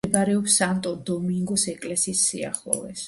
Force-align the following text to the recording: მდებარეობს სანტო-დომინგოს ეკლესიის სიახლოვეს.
მდებარეობს 0.03 0.53
სანტო-დომინგოს 0.61 1.67
ეკლესიის 1.75 2.25
სიახლოვეს. 2.31 2.99